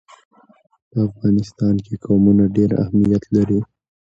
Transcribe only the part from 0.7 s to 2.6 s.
په افغانستان کې قومونه